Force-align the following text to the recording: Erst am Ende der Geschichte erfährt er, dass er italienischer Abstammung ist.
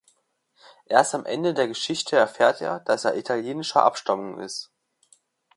Erst 0.87 1.13
am 1.13 1.27
Ende 1.27 1.53
der 1.53 1.67
Geschichte 1.67 2.15
erfährt 2.15 2.59
er, 2.59 2.79
dass 2.79 3.05
er 3.05 3.17
italienischer 3.17 3.83
Abstammung 3.83 4.39
ist. 4.39 4.71